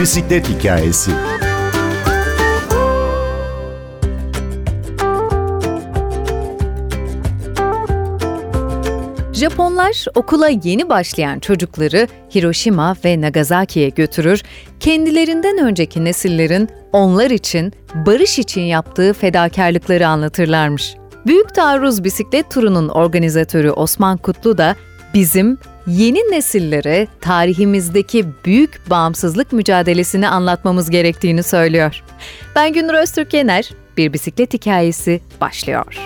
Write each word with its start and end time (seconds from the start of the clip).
bisiklet 0.00 0.48
hikayesi. 0.48 1.10
Japonlar 9.32 10.04
okula 10.14 10.48
yeni 10.48 10.88
başlayan 10.88 11.38
çocukları 11.38 12.08
Hiroşima 12.34 12.96
ve 13.04 13.20
Nagasaki'ye 13.20 13.88
götürür, 13.88 14.42
kendilerinden 14.80 15.58
önceki 15.58 16.04
nesillerin 16.04 16.68
onlar 16.92 17.30
için, 17.30 17.72
barış 17.94 18.38
için 18.38 18.62
yaptığı 18.62 19.12
fedakarlıkları 19.12 20.08
anlatırlarmış. 20.08 20.94
Büyük 21.26 21.54
Taarruz 21.54 22.04
Bisiklet 22.04 22.50
Turu'nun 22.50 22.88
organizatörü 22.88 23.70
Osman 23.70 24.16
Kutlu 24.16 24.58
da 24.58 24.76
bizim 25.14 25.58
yeni 25.86 26.18
nesillere 26.18 27.06
tarihimizdeki 27.20 28.24
büyük 28.44 28.80
bağımsızlık 28.90 29.52
mücadelesini 29.52 30.28
anlatmamız 30.28 30.90
gerektiğini 30.90 31.42
söylüyor. 31.42 32.02
Ben 32.56 32.72
Günür 32.72 32.94
Öztürk 32.94 33.34
Yener, 33.34 33.70
bir 33.96 34.12
bisiklet 34.12 34.54
hikayesi 34.54 35.20
başlıyor. 35.40 35.96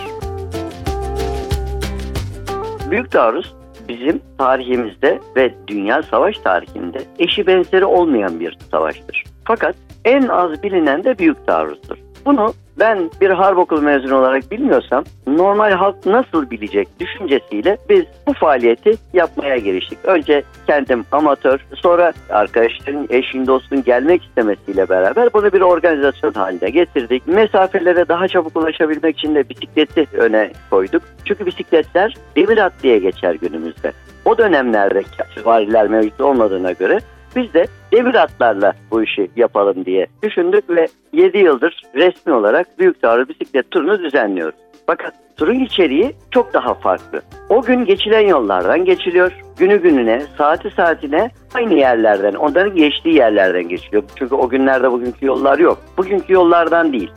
Büyük 2.90 3.10
taarruz 3.10 3.54
bizim 3.88 4.20
tarihimizde 4.38 5.20
ve 5.36 5.54
dünya 5.66 6.02
savaş 6.02 6.38
tarihinde 6.38 7.02
eşi 7.18 7.46
benzeri 7.46 7.84
olmayan 7.84 8.40
bir 8.40 8.58
savaştır. 8.70 9.24
Fakat 9.44 9.76
en 10.04 10.28
az 10.28 10.62
bilinen 10.62 11.04
de 11.04 11.18
büyük 11.18 11.46
taarruzdur. 11.46 11.96
Bunu 12.24 12.54
ben 12.78 13.10
bir 13.20 13.30
harp 13.30 13.58
okulu 13.58 13.82
mezunu 13.82 14.16
olarak 14.16 14.50
bilmiyorsam 14.50 15.04
normal 15.26 15.70
halk 15.70 16.06
nasıl 16.06 16.50
bilecek 16.50 16.88
düşüncesiyle 17.00 17.76
biz 17.88 18.04
bu 18.26 18.32
faaliyeti 18.32 18.92
yapmaya 19.12 19.56
giriştik. 19.56 19.98
Önce 20.04 20.42
kendim 20.66 21.04
amatör 21.12 21.66
sonra 21.74 22.12
arkadaşların 22.30 23.06
eşin 23.10 23.46
dostun 23.46 23.84
gelmek 23.84 24.22
istemesiyle 24.24 24.88
beraber 24.88 25.32
bunu 25.34 25.52
bir 25.52 25.60
organizasyon 25.60 26.32
haline 26.32 26.70
getirdik. 26.70 27.26
Mesafelere 27.26 28.08
daha 28.08 28.28
çabuk 28.28 28.56
ulaşabilmek 28.56 29.18
için 29.18 29.34
de 29.34 29.48
bisikleti 29.48 30.06
öne 30.12 30.52
koyduk. 30.70 31.02
Çünkü 31.24 31.46
bisikletler 31.46 32.14
demir 32.36 32.58
at 32.58 32.72
diye 32.82 32.98
geçer 32.98 33.34
günümüzde. 33.34 33.92
O 34.24 34.38
dönemlerde 34.38 35.02
süvariler 35.34 35.88
mevcut 35.88 36.20
olmadığına 36.20 36.72
göre 36.72 37.00
biz 37.36 37.54
de 37.54 37.66
demir 37.92 38.14
atlarla 38.14 38.72
bu 38.90 39.02
işi 39.02 39.30
yapalım 39.36 39.84
diye 39.84 40.06
düşündük 40.22 40.70
ve 40.70 40.86
7 41.12 41.38
yıldır 41.38 41.82
resmi 41.94 42.32
olarak 42.32 42.78
Büyük 42.78 43.02
Dağlı 43.02 43.28
bisiklet 43.28 43.70
turunu 43.70 43.98
düzenliyoruz. 43.98 44.54
Fakat 44.86 45.14
turun 45.36 45.60
içeriği 45.60 46.12
çok 46.30 46.54
daha 46.54 46.74
farklı. 46.74 47.22
O 47.48 47.62
gün 47.62 47.84
geçilen 47.84 48.26
yollardan 48.26 48.84
geçiliyor. 48.84 49.32
Günü 49.58 49.82
gününe, 49.82 50.22
saati 50.38 50.70
saatine 50.70 51.30
aynı 51.54 51.74
yerlerden, 51.74 52.34
onların 52.34 52.76
geçtiği 52.76 53.14
yerlerden 53.14 53.68
geçiliyor. 53.68 54.02
Çünkü 54.16 54.34
o 54.34 54.48
günlerde 54.48 54.92
bugünkü 54.92 55.26
yollar 55.26 55.58
yok. 55.58 55.78
Bugünkü 55.98 56.32
yollardan 56.32 56.92
değil. 56.92 57.10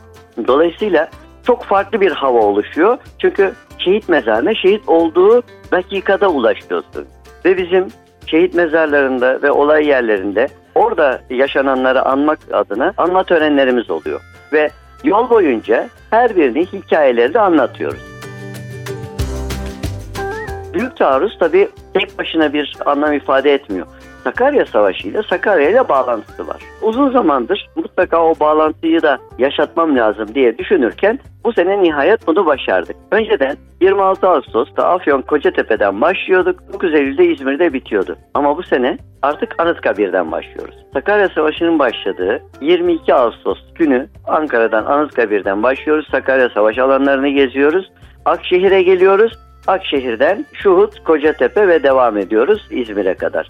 Dolayısıyla 0.46 1.08
çok 1.46 1.64
farklı 1.64 2.00
bir 2.00 2.10
hava 2.10 2.38
oluşuyor. 2.38 2.98
Çünkü 3.18 3.52
şehit 3.78 4.08
mezarına 4.08 4.54
şehit 4.54 4.88
olduğu 4.88 5.42
dakikada 5.72 6.28
ulaşıyorsun. 6.28 7.06
Ve 7.44 7.56
bizim 7.56 7.86
şehit 8.30 8.54
mezarlarında 8.54 9.42
ve 9.42 9.50
olay 9.50 9.86
yerlerinde 9.86 10.48
orada 10.74 11.20
yaşananları 11.30 12.02
anmak 12.04 12.38
adına 12.52 12.92
anma 12.96 13.24
törenlerimiz 13.24 13.90
oluyor. 13.90 14.20
Ve 14.52 14.70
yol 15.04 15.30
boyunca 15.30 15.88
her 16.10 16.36
birini 16.36 16.66
hikayeleri 16.66 17.40
anlatıyoruz. 17.40 18.02
Büyük 20.74 20.96
taarruz 20.96 21.36
tabii 21.40 21.68
tek 21.94 22.18
başına 22.18 22.52
bir 22.52 22.76
anlam 22.86 23.12
ifade 23.12 23.54
etmiyor. 23.54 23.86
Sakarya 24.24 24.66
Savaşı 24.66 25.08
ile 25.08 25.22
Sakarya 25.22 25.70
ile 25.70 25.88
bağlantısı 25.88 26.48
var. 26.48 26.62
Uzun 26.82 27.12
zamandır 27.12 27.68
mutlaka 27.76 28.24
o 28.24 28.34
bağlantıyı 28.40 29.02
da 29.02 29.18
yaşatmam 29.38 29.96
lazım 29.96 30.34
diye 30.34 30.58
düşünürken 30.58 31.18
bu 31.44 31.52
sene 31.52 31.82
nihayet 31.82 32.26
bunu 32.26 32.46
başardık. 32.46 32.96
Önceden 33.10 33.56
26 33.80 34.28
Ağustos'ta 34.28 34.88
Afyon 34.88 35.22
Kocatepe'den 35.22 36.00
başlıyorduk. 36.00 36.72
9 36.72 36.94
Eylül'de 36.94 37.26
İzmir'de 37.26 37.72
bitiyordu. 37.72 38.16
Ama 38.34 38.56
bu 38.56 38.62
sene 38.62 38.98
artık 39.22 39.54
Anıtkabir'den 39.60 40.32
başlıyoruz. 40.32 40.74
Sakarya 40.92 41.28
Savaşı'nın 41.28 41.78
başladığı 41.78 42.42
22 42.60 43.14
Ağustos 43.14 43.58
günü 43.74 44.08
Ankara'dan 44.26 44.84
Anıtkabir'den 44.84 45.62
başlıyoruz. 45.62 46.08
Sakarya 46.10 46.48
Savaş 46.48 46.78
alanlarını 46.78 47.28
geziyoruz. 47.28 47.90
Akşehir'e 48.24 48.82
geliyoruz. 48.82 49.32
Akşehir'den 49.66 50.46
Şuhut, 50.52 51.04
Kocatepe 51.04 51.68
ve 51.68 51.82
devam 51.82 52.18
ediyoruz 52.18 52.66
İzmir'e 52.70 53.14
kadar. 53.14 53.48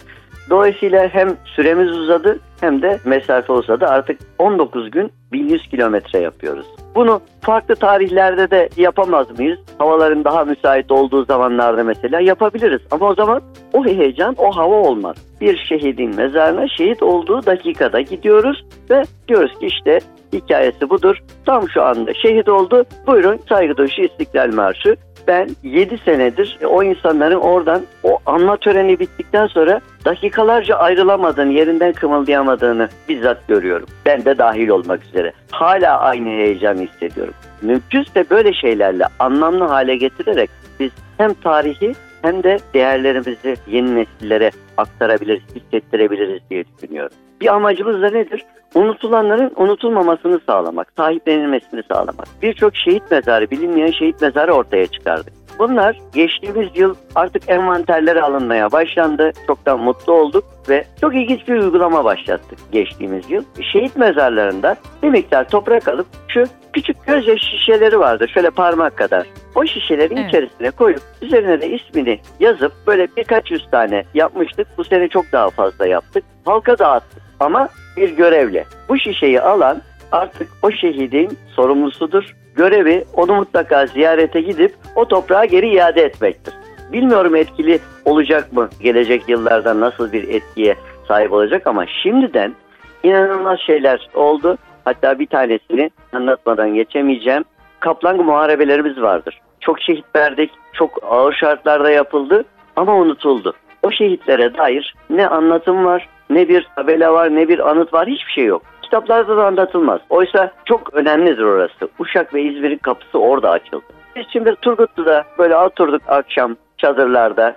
Dolayısıyla 0.50 1.08
hem 1.08 1.28
süremiz 1.44 1.90
uzadı 1.90 2.38
hem 2.60 2.82
de 2.82 2.98
mesafe 3.04 3.52
uzadı. 3.52 3.86
Artık 3.86 4.20
19 4.38 4.90
gün 4.90 5.12
1100 5.32 5.68
kilometre 5.68 6.18
yapıyoruz. 6.18 6.66
Bunu 6.94 7.20
farklı 7.40 7.76
tarihlerde 7.76 8.50
de 8.50 8.68
yapamaz 8.76 9.38
mıyız? 9.38 9.58
Havaların 9.78 10.24
daha 10.24 10.44
müsait 10.44 10.92
olduğu 10.92 11.24
zamanlarda 11.24 11.84
mesela 11.84 12.20
yapabiliriz. 12.20 12.80
Ama 12.90 13.08
o 13.08 13.14
zaman 13.14 13.42
o 13.72 13.84
heyecan, 13.84 14.34
o 14.38 14.56
hava 14.56 14.74
olmaz. 14.74 15.16
Bir 15.40 15.56
şehidin 15.68 16.16
mezarına 16.16 16.68
şehit 16.68 17.02
olduğu 17.02 17.46
dakikada 17.46 18.00
gidiyoruz 18.00 18.64
ve 18.90 19.02
diyoruz 19.28 19.58
ki 19.58 19.66
işte 19.66 19.98
hikayesi 20.32 20.90
budur. 20.90 21.16
Tam 21.46 21.68
şu 21.68 21.82
anda 21.82 22.14
şehit 22.14 22.48
oldu. 22.48 22.84
Buyurun 23.06 23.40
saygı 23.48 23.76
duyuşu 23.76 24.02
İstiklal 24.02 24.54
Marşı 24.54 24.96
ben 25.28 25.48
7 25.62 25.98
senedir 25.98 26.58
o 26.64 26.82
insanların 26.82 27.40
oradan 27.40 27.82
o 28.02 28.18
anma 28.26 28.56
töreni 28.56 28.98
bittikten 28.98 29.46
sonra 29.46 29.80
dakikalarca 30.04 30.76
ayrılamadığını, 30.76 31.52
yerinden 31.52 31.92
kımıldayamadığını 31.92 32.88
bizzat 33.08 33.48
görüyorum. 33.48 33.86
Ben 34.06 34.24
de 34.24 34.38
dahil 34.38 34.68
olmak 34.68 35.04
üzere. 35.04 35.32
Hala 35.50 36.00
aynı 36.00 36.28
heyecanı 36.28 36.80
hissediyorum. 36.80 37.34
Mümkünse 37.62 38.24
böyle 38.30 38.52
şeylerle 38.52 39.04
anlamlı 39.18 39.64
hale 39.64 39.96
getirerek 39.96 40.50
biz 40.80 40.90
hem 41.18 41.34
tarihi 41.34 41.94
hem 42.22 42.42
de 42.42 42.58
değerlerimizi 42.74 43.56
yeni 43.66 43.94
nesillere 43.94 44.50
aktarabiliriz, 44.76 45.42
hissettirebiliriz 45.54 46.40
diye 46.50 46.64
düşünüyorum. 46.64 47.16
Bir 47.40 47.54
amacımız 47.54 48.02
da 48.02 48.10
nedir? 48.10 48.44
Unutulanların 48.74 49.52
unutulmamasını 49.56 50.40
sağlamak, 50.46 50.92
sahiplenilmesini 50.96 51.82
sağlamak. 51.92 52.26
Birçok 52.42 52.76
şehit 52.76 53.10
mezarı, 53.10 53.50
bilinmeyen 53.50 53.90
şehit 53.90 54.22
mezarı 54.22 54.52
ortaya 54.52 54.86
çıkardık. 54.86 55.32
Bunlar 55.58 55.96
geçtiğimiz 56.14 56.68
yıl 56.74 56.94
artık 57.14 57.50
envanterlere 57.50 58.22
alınmaya 58.22 58.72
başlandı. 58.72 59.32
Çoktan 59.46 59.80
mutlu 59.80 60.12
olduk 60.12 60.44
ve 60.68 60.84
çok 61.00 61.14
ilginç 61.14 61.48
bir 61.48 61.54
uygulama 61.54 62.04
başlattık 62.04 62.58
geçtiğimiz 62.72 63.30
yıl. 63.30 63.44
Şehit 63.72 63.96
mezarlarında 63.96 64.76
bir 65.02 65.08
miktar 65.08 65.48
toprak 65.48 65.88
alıp 65.88 66.06
şu 66.28 66.44
küçük 66.72 67.06
gözyaşı 67.06 67.46
şişeleri 67.46 67.98
vardı 67.98 68.28
şöyle 68.28 68.50
parmak 68.50 68.96
kadar. 68.96 69.26
O 69.54 69.66
şişelerin 69.66 70.16
evet. 70.16 70.28
içerisine 70.28 70.70
koyup 70.70 71.02
üzerine 71.22 71.60
de 71.60 71.70
ismini 71.70 72.20
yazıp 72.40 72.72
böyle 72.86 73.08
birkaç 73.16 73.50
yüz 73.50 73.70
tane 73.70 74.04
yapmıştık. 74.14 74.68
Bu 74.78 74.84
sene 74.84 75.08
çok 75.08 75.32
daha 75.32 75.50
fazla 75.50 75.86
yaptık. 75.86 76.24
Halka 76.44 76.78
dağıttık 76.78 77.27
ama 77.40 77.68
bir 77.96 78.10
görevle. 78.16 78.64
Bu 78.88 78.98
şişeyi 78.98 79.40
alan 79.40 79.82
artık 80.12 80.48
o 80.62 80.70
şehidin 80.70 81.38
sorumlusudur. 81.56 82.24
Görevi 82.54 83.04
onu 83.14 83.34
mutlaka 83.34 83.86
ziyarete 83.86 84.40
gidip 84.40 84.74
o 84.96 85.04
toprağa 85.04 85.44
geri 85.44 85.68
iade 85.68 86.02
etmektir. 86.02 86.54
Bilmiyorum 86.92 87.36
etkili 87.36 87.78
olacak 88.04 88.52
mı? 88.52 88.68
Gelecek 88.80 89.28
yıllarda 89.28 89.80
nasıl 89.80 90.12
bir 90.12 90.28
etkiye 90.28 90.74
sahip 91.08 91.32
olacak 91.32 91.66
ama 91.66 91.86
şimdiden 92.02 92.54
inanılmaz 93.02 93.58
şeyler 93.60 94.08
oldu. 94.14 94.58
Hatta 94.84 95.18
bir 95.18 95.26
tanesini 95.26 95.90
anlatmadan 96.12 96.74
geçemeyeceğim. 96.74 97.44
Kaplan 97.80 98.16
muharebelerimiz 98.16 99.00
vardır. 99.00 99.40
Çok 99.60 99.80
şehit 99.80 100.04
verdik, 100.16 100.50
çok 100.72 100.98
ağır 101.02 101.32
şartlarda 101.32 101.90
yapıldı 101.90 102.44
ama 102.76 102.96
unutuldu. 102.96 103.54
O 103.88 103.90
şehitlere 103.90 104.54
dair 104.54 104.94
ne 105.10 105.28
anlatım 105.28 105.84
var, 105.84 106.08
ne 106.30 106.48
bir 106.48 106.68
tabela 106.76 107.12
var, 107.12 107.34
ne 107.34 107.48
bir 107.48 107.70
anıt 107.70 107.92
var, 107.92 108.06
hiçbir 108.08 108.32
şey 108.32 108.44
yok. 108.44 108.62
Kitaplarda 108.82 109.36
da 109.36 109.46
anlatılmaz. 109.46 110.00
Oysa 110.10 110.52
çok 110.64 110.94
önemlidir 110.94 111.42
orası. 111.42 111.88
Uşak 111.98 112.34
ve 112.34 112.42
İzmir'in 112.42 112.78
kapısı 112.78 113.18
orada 113.18 113.50
açıldı. 113.50 113.84
Biz 114.16 114.24
şimdi 114.32 114.54
Turgutlu'da 114.62 115.24
böyle 115.38 115.56
oturduk 115.56 116.02
akşam 116.06 116.56
çadırlarda 116.78 117.56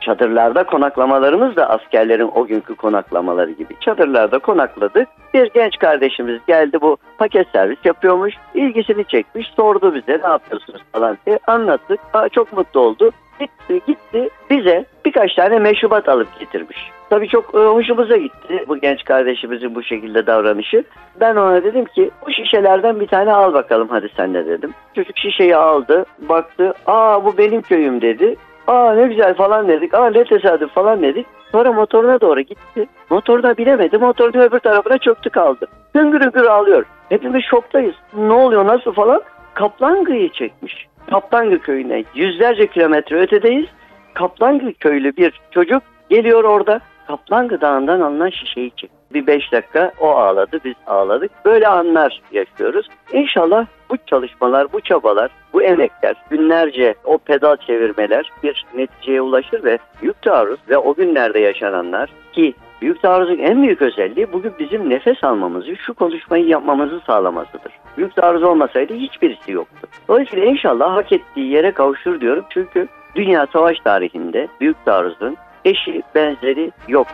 çadırlarda 0.00 0.64
konaklamalarımız 0.64 1.56
da 1.56 1.70
askerlerin 1.70 2.30
o 2.34 2.46
günkü 2.46 2.74
konaklamaları 2.74 3.50
gibi. 3.50 3.74
Çadırlarda 3.80 4.38
konakladık. 4.38 5.08
Bir 5.34 5.50
genç 5.54 5.78
kardeşimiz 5.78 6.40
geldi 6.46 6.80
bu 6.80 6.96
paket 7.18 7.48
servis 7.52 7.78
yapıyormuş. 7.84 8.34
İlgisini 8.54 9.04
çekmiş 9.04 9.50
sordu 9.56 9.94
bize 9.94 10.20
ne 10.22 10.28
yapıyorsunuz 10.28 10.82
falan 10.92 11.18
diye 11.26 11.38
anlattık. 11.46 12.00
Aa, 12.14 12.28
çok 12.28 12.52
mutlu 12.52 12.80
oldu. 12.80 13.10
Gitti 13.40 13.80
gitti 13.86 14.28
bize 14.50 14.84
birkaç 15.04 15.34
tane 15.34 15.58
meşrubat 15.58 16.08
alıp 16.08 16.40
getirmiş. 16.40 16.90
Tabii 17.10 17.28
çok 17.28 17.54
e, 17.54 17.58
hoşumuza 17.58 18.16
gitti 18.16 18.64
bu 18.68 18.76
genç 18.80 19.04
kardeşimizin 19.04 19.74
bu 19.74 19.82
şekilde 19.82 20.26
davranışı. 20.26 20.84
Ben 21.20 21.36
ona 21.36 21.64
dedim 21.64 21.84
ki 21.84 22.10
bu 22.26 22.32
şişelerden 22.32 23.00
bir 23.00 23.06
tane 23.06 23.32
al 23.32 23.54
bakalım 23.54 23.88
hadi 23.90 24.08
sen 24.16 24.34
de 24.34 24.46
dedim. 24.46 24.74
Çocuk 24.94 25.18
şişeyi 25.18 25.56
aldı 25.56 26.04
baktı 26.18 26.74
aa 26.86 27.24
bu 27.24 27.38
benim 27.38 27.62
köyüm 27.62 28.00
dedi. 28.00 28.36
Aa 28.68 28.94
ne 28.94 29.06
güzel 29.06 29.34
falan 29.34 29.68
dedik. 29.68 29.94
Aa 29.94 30.10
ne 30.10 30.24
tesadüf 30.24 30.70
falan 30.70 31.02
dedik. 31.02 31.26
Sonra 31.52 31.72
motoruna 31.72 32.20
doğru 32.20 32.40
gitti. 32.40 32.88
Motoruna 33.10 33.56
binemedi. 33.56 33.98
Motorun 33.98 34.40
öbür 34.40 34.58
tarafına 34.58 34.98
çöktü 34.98 35.30
kaldı. 35.30 35.66
Hüngür 35.94 36.20
hüngür 36.20 36.44
ağlıyor. 36.44 36.84
Hepimiz 37.08 37.42
şoktayız. 37.44 37.94
Ne 38.16 38.32
oluyor 38.32 38.66
nasıl 38.66 38.92
falan. 38.92 39.22
Kaplangı'yı 39.54 40.32
çekmiş. 40.32 40.86
Kaplangı 41.10 41.58
köyüne 41.58 42.04
yüzlerce 42.14 42.66
kilometre 42.66 43.20
ötedeyiz. 43.20 43.66
Kaplangı 44.14 44.72
köylü 44.72 45.16
bir 45.16 45.40
çocuk 45.50 45.82
geliyor 46.10 46.44
orada. 46.44 46.80
Kaplangı 47.06 47.60
Dağı'ndan 47.60 48.00
alınan 48.00 48.30
şişeyi 48.30 48.70
çek. 48.76 48.97
Bir 49.14 49.26
beş 49.26 49.52
dakika 49.52 49.92
o 50.00 50.08
ağladı, 50.08 50.60
biz 50.64 50.74
ağladık. 50.86 51.30
Böyle 51.44 51.68
anlar 51.68 52.22
yaşıyoruz. 52.32 52.88
İnşallah 53.12 53.66
bu 53.90 53.96
çalışmalar, 54.06 54.72
bu 54.72 54.80
çabalar, 54.80 55.30
bu 55.52 55.62
emekler, 55.62 56.16
günlerce 56.30 56.94
o 57.04 57.18
pedal 57.18 57.56
çevirmeler 57.56 58.32
bir 58.42 58.66
neticeye 58.74 59.20
ulaşır 59.20 59.64
ve 59.64 59.78
büyük 60.02 60.22
taarruz 60.22 60.60
ve 60.68 60.78
o 60.78 60.94
günlerde 60.94 61.38
yaşananlar 61.38 62.10
ki 62.32 62.54
Büyük 62.82 63.02
taarruzun 63.02 63.38
en 63.38 63.62
büyük 63.62 63.82
özelliği 63.82 64.32
bugün 64.32 64.52
bizim 64.58 64.90
nefes 64.90 65.24
almamızı, 65.24 65.76
şu 65.76 65.94
konuşmayı 65.94 66.46
yapmamızı 66.46 67.00
sağlamasıdır. 67.06 67.72
Büyük 67.96 68.16
taarruz 68.16 68.42
olmasaydı 68.42 68.94
hiçbirisi 68.94 69.52
yoktu. 69.52 69.88
Dolayısıyla 70.08 70.44
inşallah 70.44 70.96
hak 70.96 71.12
ettiği 71.12 71.52
yere 71.52 71.72
kavuşur 71.72 72.20
diyorum. 72.20 72.44
Çünkü 72.50 72.88
dünya 73.14 73.46
savaş 73.52 73.80
tarihinde 73.80 74.48
büyük 74.60 74.84
taarruzun 74.84 75.36
eşi 75.64 76.02
benzeri 76.14 76.70
yok. 76.88 77.06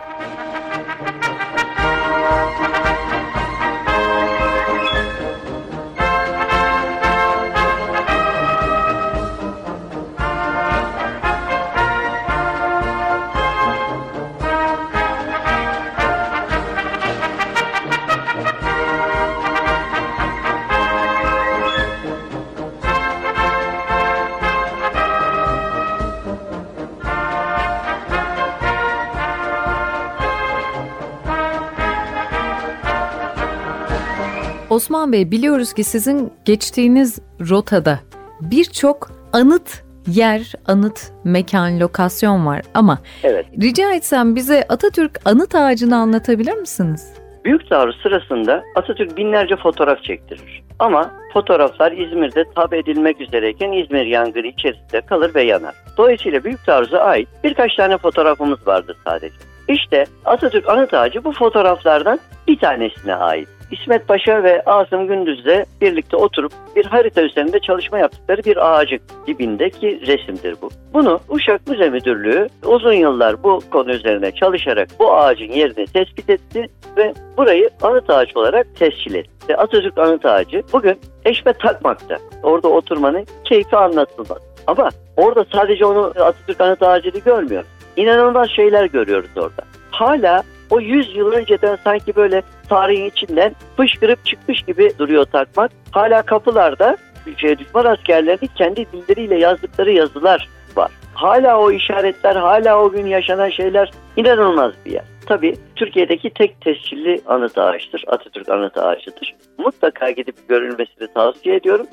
Osman 34.75 35.11
Bey 35.11 35.31
biliyoruz 35.31 35.73
ki 35.73 35.83
sizin 35.83 36.33
geçtiğiniz 36.45 37.19
rotada 37.49 37.99
birçok 38.41 39.11
anıt 39.33 39.83
yer, 40.07 40.53
anıt 40.67 41.11
mekan, 41.23 41.79
lokasyon 41.79 42.45
var 42.45 42.61
ama 42.73 42.99
evet. 43.23 43.45
rica 43.61 43.93
etsem 43.93 44.35
bize 44.35 44.65
Atatürk 44.69 45.19
anıt 45.25 45.55
ağacını 45.55 45.95
anlatabilir 45.95 46.53
misiniz? 46.53 47.13
Büyük 47.45 47.69
taarruz 47.69 48.01
sırasında 48.03 48.63
Atatürk 48.75 49.17
binlerce 49.17 49.55
fotoğraf 49.55 50.03
çektirir. 50.03 50.63
Ama 50.79 51.11
fotoğraflar 51.33 51.91
İzmir'de 51.91 52.43
tab 52.55 52.71
edilmek 52.71 53.21
üzereyken 53.21 53.71
İzmir 53.71 54.05
yangını 54.05 54.47
içerisinde 54.47 55.01
kalır 55.01 55.35
ve 55.35 55.43
yanar. 55.43 55.75
Dolayısıyla 55.97 56.43
Büyük 56.43 56.65
Taarruz'a 56.65 56.99
ait 56.99 57.27
birkaç 57.43 57.75
tane 57.75 57.97
fotoğrafımız 57.97 58.67
vardır 58.67 58.97
sadece. 59.03 59.35
İşte 59.67 60.05
Atatürk 60.25 60.69
Anıt 60.69 60.93
Ağacı 60.93 61.23
bu 61.23 61.31
fotoğraflardan 61.31 62.19
bir 62.47 62.59
tanesine 62.59 63.15
ait. 63.15 63.54
İsmet 63.71 64.07
Paşa 64.07 64.43
ve 64.43 64.61
Asım 64.65 65.07
Gündüz'le 65.07 65.65
birlikte 65.81 66.17
oturup 66.17 66.51
bir 66.75 66.85
harita 66.85 67.21
üzerinde 67.21 67.59
çalışma 67.59 67.99
yaptıkları 67.99 68.43
bir 68.43 68.71
ağacın 68.71 68.99
dibindeki 69.27 70.01
resimdir 70.07 70.55
bu. 70.61 70.69
Bunu 70.93 71.19
Uşak 71.29 71.67
Müze 71.67 71.89
Müdürlüğü 71.89 72.47
uzun 72.65 72.93
yıllar 72.93 73.43
bu 73.43 73.59
konu 73.71 73.91
üzerine 73.91 74.31
çalışarak 74.31 74.89
bu 74.99 75.13
ağacın 75.13 75.51
yerini 75.51 75.85
tespit 75.85 76.29
etti 76.29 76.67
ve 76.97 77.13
burayı 77.37 77.69
anıt 77.81 78.09
ağaç 78.09 78.37
olarak 78.37 78.75
tescil 78.75 79.15
etti. 79.15 79.57
Atatürk 79.57 79.97
Anıt 79.97 80.25
Ağacı 80.25 80.63
bugün 80.73 80.99
eşme 81.25 81.53
takmakta. 81.53 82.17
Orada 82.43 82.67
oturmanın 82.67 83.25
keyfi 83.43 83.77
anlatılmaz. 83.77 84.37
Ama 84.67 84.89
orada 85.17 85.45
sadece 85.53 85.85
onu 85.85 86.05
Atatürk 86.05 86.61
Anıt 86.61 86.83
Ağacı'nı 86.83 87.19
görmüyor. 87.19 87.63
İnanılmaz 87.95 88.49
şeyler 88.49 88.85
görüyoruz 88.85 89.29
orada. 89.35 89.63
Hala 89.91 90.43
o 90.69 90.79
100 90.79 91.15
yıl 91.15 91.31
önceden 91.31 91.77
sanki 91.83 92.15
böyle 92.15 92.41
tarihin 92.69 93.09
içinden 93.09 93.55
fışkırıp 93.77 94.25
çıkmış 94.25 94.61
gibi 94.61 94.91
duruyor 94.99 95.25
takmak. 95.25 95.71
Hala 95.91 96.21
kapılarda 96.21 96.97
ülkeye 97.27 97.59
düşman 97.59 97.85
askerlerinin 97.85 98.49
kendi 98.55 98.85
dilleriyle 98.91 99.39
yazdıkları 99.39 99.91
yazılar 99.91 100.49
var. 100.75 100.91
Hala 101.13 101.59
o 101.59 101.71
işaretler, 101.71 102.35
hala 102.35 102.81
o 102.81 102.91
gün 102.91 103.05
yaşanan 103.05 103.49
şeyler 103.49 103.91
inanılmaz 104.17 104.73
bir 104.85 104.91
yer. 104.91 105.03
Tabii 105.25 105.55
Türkiye'deki 105.75 106.29
tek 106.29 106.61
tescilli 106.61 107.21
anıt 107.25 107.57
ağaçtır. 107.57 108.03
Atatürk 108.07 108.49
anıt 108.49 108.77
ağacıdır. 108.77 109.35
Mutlaka 109.57 110.11
gidip 110.11 110.49
görülmesini 110.49 111.13
tavsiye 111.13 111.55
ediyorum. 111.55 111.87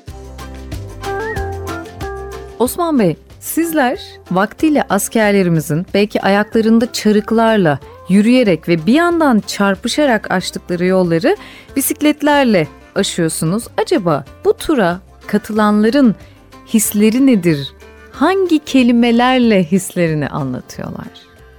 Osman 2.59 2.99
Bey, 2.99 3.15
sizler 3.39 3.99
vaktiyle 4.31 4.83
askerlerimizin 4.89 5.85
belki 5.93 6.21
ayaklarında 6.21 6.93
çarıklarla 6.93 7.79
yürüyerek 8.09 8.69
ve 8.69 8.85
bir 8.85 8.93
yandan 8.93 9.39
çarpışarak 9.39 10.31
açtıkları 10.31 10.85
yolları 10.85 11.35
bisikletlerle 11.75 12.67
aşıyorsunuz. 12.95 13.67
Acaba 13.77 14.25
bu 14.45 14.53
tura 14.53 14.99
katılanların 15.27 16.15
hisleri 16.73 17.27
nedir? 17.27 17.73
Hangi 18.11 18.59
kelimelerle 18.59 19.63
hislerini 19.63 20.27
anlatıyorlar? 20.27 21.07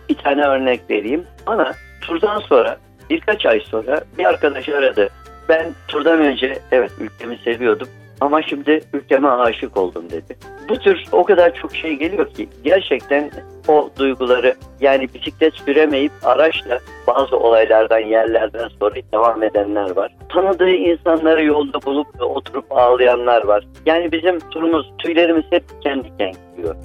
Bir 0.08 0.14
tane 0.14 0.42
örnek 0.42 0.80
vereyim. 0.90 1.24
Bana 1.46 1.74
turdan 2.00 2.40
sonra 2.40 2.78
birkaç 3.10 3.46
ay 3.46 3.60
sonra 3.60 4.04
bir 4.18 4.24
arkadaş 4.24 4.68
aradı. 4.68 5.08
Ben 5.48 5.72
turdan 5.88 6.18
önce 6.20 6.58
evet 6.72 6.90
ülkemi 7.00 7.38
seviyordum 7.44 7.88
ama 8.24 8.42
şimdi 8.42 8.80
ülkeme 8.92 9.28
aşık 9.28 9.76
oldum 9.76 10.10
dedi. 10.10 10.36
Bu 10.68 10.78
tür 10.78 11.04
o 11.12 11.24
kadar 11.24 11.54
çok 11.54 11.76
şey 11.76 11.92
geliyor 11.92 12.30
ki 12.30 12.48
gerçekten 12.64 13.30
o 13.68 13.90
duyguları 13.98 14.54
yani 14.80 15.08
bisiklet 15.14 15.54
süremeyip 15.54 16.12
araçla 16.22 16.78
bazı 17.06 17.36
olaylardan 17.36 17.98
yerlerden 17.98 18.68
sonra 18.80 18.94
devam 19.12 19.42
edenler 19.42 19.96
var. 19.96 20.14
Tanıdığı 20.28 20.70
insanları 20.70 21.44
yolda 21.44 21.82
bulup 21.86 22.06
oturup 22.20 22.72
ağlayanlar 22.72 23.44
var. 23.44 23.66
Yani 23.86 24.12
bizim 24.12 24.40
turumuz 24.40 24.92
tüylerimiz 24.98 25.44
hep 25.50 25.64
kendi 25.82 26.04
diken 26.04 26.32
gidiyor. 26.56 26.76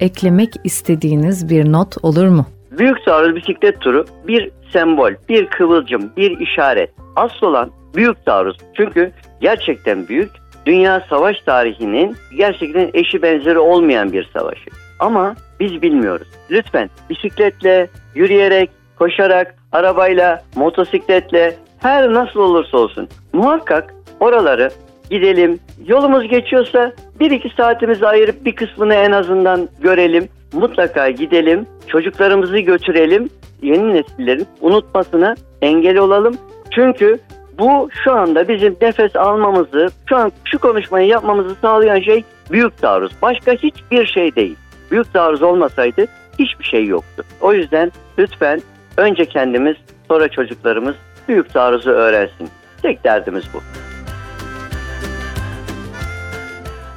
Eklemek 0.00 0.50
istediğiniz 0.64 1.50
bir 1.50 1.72
not 1.72 2.04
olur 2.04 2.26
mu? 2.28 2.46
Büyük 2.70 2.98
Sağır 3.04 3.36
bisiklet 3.36 3.80
turu 3.80 4.04
bir 4.26 4.50
sembol, 4.72 5.12
bir 5.28 5.46
kıvılcım, 5.46 6.12
bir 6.16 6.40
işaret. 6.40 6.90
Asıl 7.16 7.46
olan 7.46 7.70
büyük 7.94 8.26
taarruz. 8.26 8.56
Çünkü 8.76 9.12
gerçekten 9.40 10.08
büyük. 10.08 10.30
Dünya 10.66 11.06
savaş 11.10 11.40
tarihinin 11.40 12.16
gerçekten 12.36 12.90
eşi 12.94 13.22
benzeri 13.22 13.58
olmayan 13.58 14.12
bir 14.12 14.30
savaşı. 14.32 14.70
Ama 15.00 15.34
biz 15.60 15.82
bilmiyoruz. 15.82 16.28
Lütfen 16.50 16.90
bisikletle, 17.10 17.88
yürüyerek, 18.14 18.70
koşarak, 18.98 19.54
arabayla, 19.72 20.42
motosikletle 20.56 21.56
her 21.78 22.12
nasıl 22.12 22.40
olursa 22.40 22.78
olsun 22.78 23.08
muhakkak 23.32 23.94
oraları 24.20 24.70
gidelim. 25.10 25.58
Yolumuz 25.86 26.28
geçiyorsa 26.28 26.92
bir 27.20 27.30
iki 27.30 27.50
saatimizi 27.56 28.06
ayırıp 28.06 28.44
bir 28.44 28.52
kısmını 28.52 28.94
en 28.94 29.12
azından 29.12 29.68
görelim. 29.80 30.28
Mutlaka 30.52 31.10
gidelim, 31.10 31.66
çocuklarımızı 31.86 32.58
götürelim, 32.58 33.28
yeni 33.62 33.94
nesillerin 33.94 34.46
unutmasına 34.60 35.34
engel 35.62 35.98
olalım. 35.98 36.36
Çünkü 36.74 37.18
bu 37.58 37.88
şu 38.04 38.12
anda 38.12 38.48
bizim 38.48 38.76
nefes 38.80 39.16
almamızı, 39.16 39.88
şu 40.08 40.16
an 40.16 40.32
şu 40.44 40.58
konuşmayı 40.58 41.06
yapmamızı 41.06 41.54
sağlayan 41.60 42.00
şey 42.00 42.24
büyük 42.50 42.78
taarruz. 42.78 43.12
Başka 43.22 43.52
hiçbir 43.52 44.06
şey 44.06 44.36
değil. 44.36 44.56
Büyük 44.90 45.12
taarruz 45.12 45.42
olmasaydı 45.42 46.06
hiçbir 46.38 46.64
şey 46.64 46.86
yoktu. 46.86 47.24
O 47.40 47.52
yüzden 47.52 47.92
lütfen 48.18 48.62
önce 48.96 49.24
kendimiz 49.24 49.76
sonra 50.08 50.28
çocuklarımız 50.28 50.94
büyük 51.28 51.52
taarruzu 51.52 51.90
öğrensin. 51.90 52.48
Tek 52.82 53.04
derdimiz 53.04 53.44
bu. 53.54 53.58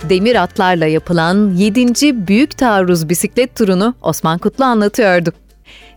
Demir 0.09 0.43
atlarla 0.43 0.85
yapılan 0.85 1.49
7. 1.49 2.27
Büyük 2.27 2.57
Taarruz 2.57 3.09
bisiklet 3.09 3.55
turunu 3.55 3.93
Osman 4.01 4.37
Kutlu 4.37 4.65
anlatıyordu. 4.65 5.31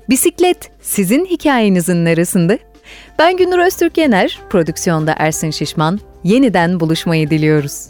Bisiklet 0.09 0.71
sizin 0.81 1.25
hikayenizin 1.25 2.05
neresinde? 2.05 2.59
Ben 3.19 3.37
Günür 3.37 3.59
Öztürk 3.59 3.99
Yener, 3.99 4.41
prodüksiyonda 4.51 5.15
Ersin 5.19 5.51
Şişman. 5.51 6.01
Yeniden 6.25 6.81
buluşmayı 6.81 7.31
diliyoruz. 7.31 7.89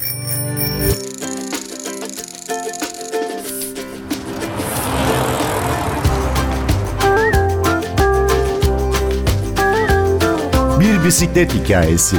Bir 10.80 11.04
bisiklet 11.04 11.54
hikayesi. 11.54 12.16